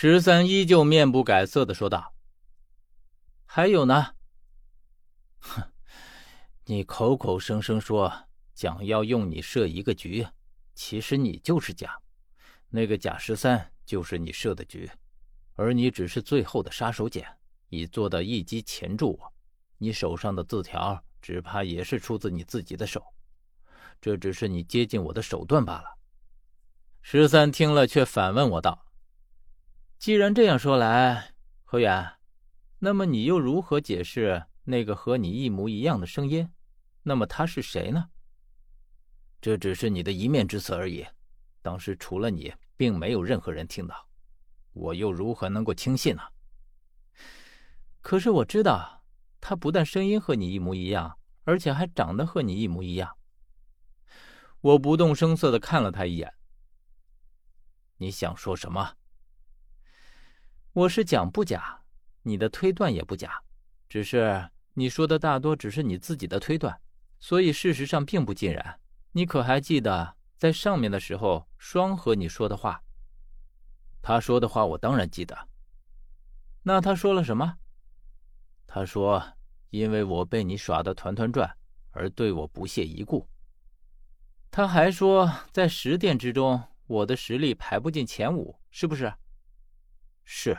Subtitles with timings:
[0.00, 2.14] 十三依旧面不改色的说道
[3.44, 4.14] ：“还有呢。
[5.40, 5.72] 哼，
[6.66, 10.24] 你口口声声说蒋要用你设一个局，
[10.72, 11.90] 其实你就是蒋，
[12.68, 14.88] 那个贾十三就是你设的局，
[15.56, 17.26] 而你只是最后的杀手锏，
[17.68, 19.34] 以做到一击钳住我。
[19.78, 23.02] 你手上的字条，只怕也是出自你自己的手，
[24.00, 25.98] 这只是你接近我的手段罢了。”
[27.02, 28.86] 十三听了，却反问我道
[29.98, 31.34] ：“既然这样说来，
[31.64, 32.14] 何远，
[32.78, 36.48] 那么你又如何解释那个和你一模一样的声音？
[37.02, 38.08] 那么他是谁呢
[39.42, 41.04] ？”“这只是你的一面之词而已，
[41.62, 44.08] 当时除了你，并没有任何人听到，
[44.72, 46.22] 我又如何能够轻信呢
[48.00, 49.02] ？”“可是我知道，
[49.40, 53.16] 他不但声音和你一模一样，而且还长得和你一模一样。”
[54.60, 56.32] 我不动声色的看了他一眼。
[57.96, 58.94] 你想说什么？
[60.72, 61.82] 我是讲不假，
[62.22, 63.42] 你的推断也不假，
[63.88, 66.80] 只是你说的大多只是你自己的推断，
[67.18, 68.78] 所以事实上并不尽然。
[69.12, 72.82] 你可还记得在上面的时候，双和你说的话？
[74.00, 75.48] 他说的话我当然记得。
[76.62, 77.58] 那他说了什么？
[78.66, 79.32] 他说
[79.70, 81.56] ：“因为我被你耍得团团转，
[81.90, 83.26] 而对我不屑一顾。”
[84.50, 86.62] 他还说，在十殿之中。
[86.86, 89.12] 我的实力排不进前五，是不是？
[90.24, 90.58] 是。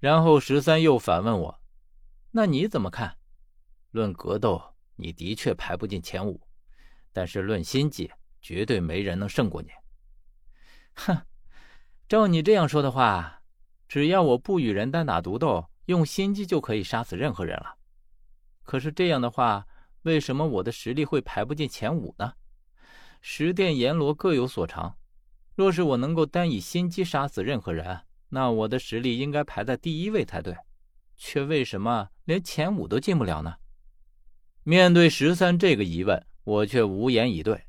[0.00, 1.60] 然后十三又反问我
[2.32, 3.16] ：“那你怎么看？
[3.90, 6.40] 论格斗，你的确排不进前五，
[7.12, 9.70] 但是论心计，绝对没人能胜过你。”
[10.94, 11.22] 哼，
[12.08, 13.42] 照你这样说的话，
[13.88, 17.76] 只要我不与人单打独斗，用心机就可以杀死任何人了。
[18.62, 19.66] 可是这样的话，
[20.02, 22.34] 为什么我的实力会排不进前五呢？
[23.20, 24.96] 十殿阎罗各有所长，
[25.56, 30.56] 若是我能够单以心机杀死任何人，那我的实力应该排在第一位才对，
[31.16, 33.56] 却为什么连前五都进不了呢？
[34.62, 37.62] 面对十三这个疑问，我却无言以对。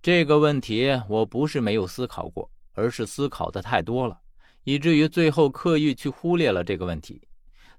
[0.00, 4.20] 这个问题我不是没有思考过，而是思考的太多了，
[4.64, 7.28] 以至于最后刻意去忽略了这个问题。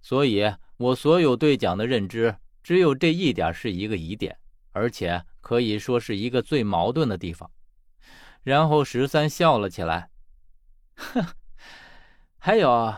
[0.01, 4.37] 所以，我所有对奖的认知，只有这一点是一个疑点，
[4.71, 5.23] 而且。
[5.41, 7.49] 可以说是一个最矛盾的地方。
[8.43, 10.11] 然后十三笑了起来，
[10.95, 11.25] 哼，
[12.41, 12.95] 还有，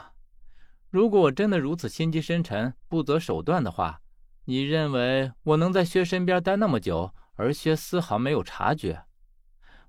[0.91, 4.01] 如果我真的如此心机深沉、不择手段的话，
[4.45, 9.05] 你认为我能在薛身边待那么久，而薛丝毫没有察觉？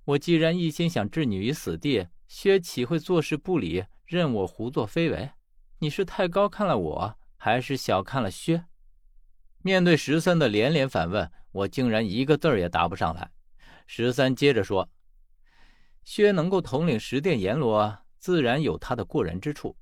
[0.04, 5.30] 我既然一心想置你于死地，薛岂会坐视不理，任我胡作非为？
[5.80, 8.64] 你是太高看了我，还是小看了薛？
[9.60, 11.30] 面对十三的连连反问。
[11.52, 13.30] 我竟然一个字儿也答不上来。
[13.86, 14.88] 十三接着说
[16.02, 19.76] ：“薛能够统领十殿阎罗，自然有他的过人之处。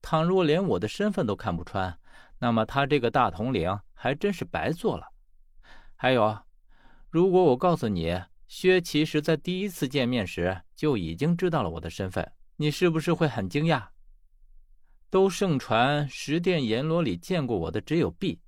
[0.00, 1.98] 倘若连我的身份都看不穿，
[2.38, 5.06] 那么他这个大统领还真是白做了。
[5.94, 6.38] 还有，
[7.10, 13.88] 如果我告诉你，薛其实在第一次见面时就已经知道了我的身份，你是不是会很惊讶？
[15.10, 18.40] 都盛传十殿阎罗里见过我的只有毕，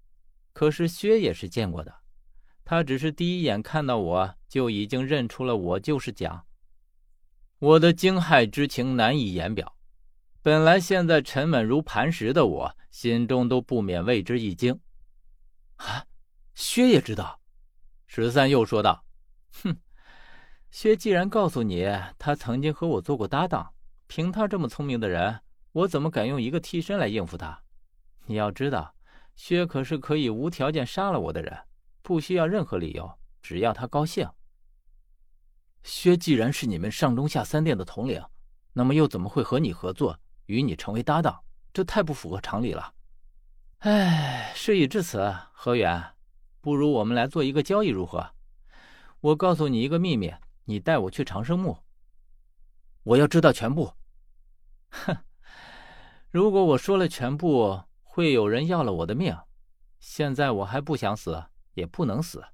[0.55, 1.95] 可是薛也是见过的。”
[2.65, 6.47] 他只是第一眼看到我就已经认出了我就是蒋，
[7.65, 9.75] 我的惊骇之情难以言表。
[10.43, 14.79] 本来现在沉稳如磐石的我，心中都不免为之一惊。
[15.77, 16.05] 啊，
[16.55, 17.41] 薛也知道？
[18.07, 19.03] 十三又说道
[19.65, 19.75] ：“哼，
[20.71, 23.73] 薛既然告诉你他曾经和我做过搭档，
[24.09, 25.41] 凭他这么聪明的人，
[25.73, 27.59] 我怎么敢用一个替身来应付他？
[28.27, 28.95] 你要知道，
[29.37, 31.59] 薛可是可以无条件杀了我的人。”
[32.03, 33.11] 不需要任何理由，
[33.41, 34.29] 只要他高兴。
[35.85, 38.21] 薛既然是你们上中下三殿的统领，
[38.73, 41.41] 那么又怎么会和你合作，与你成为搭档？
[41.73, 42.93] 这太不符合常理了。
[43.79, 46.03] 唉，事已至此，何远，
[46.61, 48.29] 不如我们来做一个交易，如何？
[49.21, 50.35] 我告诉你一个秘密，
[50.65, 51.79] 你带我去长生墓。
[53.05, 53.93] 我要知道全部。
[54.89, 55.17] 哼，
[56.31, 59.37] 如果我说了全部，会有人要了我的命。
[60.01, 61.45] 现在我还不想死。
[61.75, 62.45] 也不能死。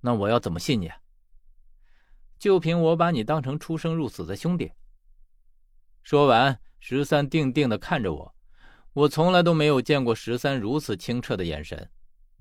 [0.00, 0.90] 那我要怎么信你？
[2.44, 4.70] 就凭我把你当成出生入死的兄弟。
[6.02, 8.34] 说完，十三定定的看着我，
[8.92, 11.90] 我从来都没有见过十三如此清澈的眼神，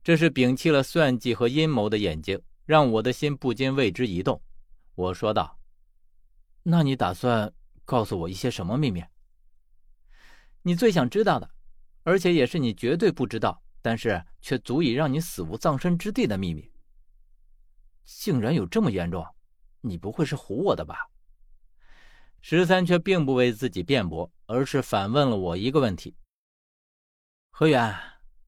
[0.03, 4.43] 这是摒弃了算计和阴谋的眼睛，让我的心不禁为之一动。
[4.93, 5.57] 我说道
[6.63, 7.53] ：“那你打算
[7.85, 9.01] 告诉我一些什么秘密？
[10.63, 11.49] 你最想知道的，
[12.03, 16.69] 而且也是你绝对不知道。”但是却足以让你死无葬身之地的秘密，
[18.03, 19.25] 竟然有这么严重？
[19.85, 21.09] 你不会是唬我的吧？
[22.41, 26.15] 十三却并不为自己辩驳，而是反问了我一个问题
[27.51, 27.93] ：“何远，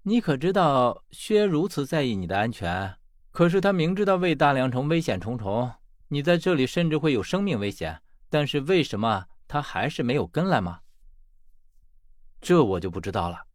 [0.04, 2.98] 你可知道薛如此在意你的安全？
[3.32, 5.74] 可是他明知道魏大梁城危险重重，
[6.08, 10.80] 你在这里甚至会有生命危险，但是为什么他还是没有跟来吗？”
[12.40, 13.46] 这我就不知道了。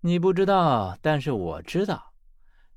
[0.00, 2.14] 你不知道，但是我知道，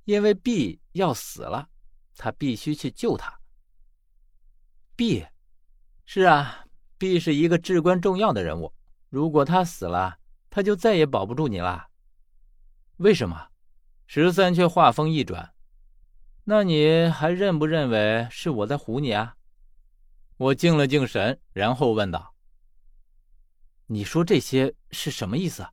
[0.05, 1.69] 因为 B 要死了，
[2.15, 3.37] 他必须去救他。
[4.97, 5.27] B，
[6.07, 6.65] 是啊
[6.97, 8.73] ，B 是一个至关重要的人物，
[9.09, 10.17] 如果他死了，
[10.49, 11.89] 他就再也保不住你了。
[12.95, 13.49] 为什么？
[14.07, 15.53] 十三却话锋一转，
[16.45, 19.35] 那你还认不认为是我在唬你啊？
[20.37, 22.33] 我静了静神，然后问道
[23.85, 25.71] ：“你说这些是什么意思？”啊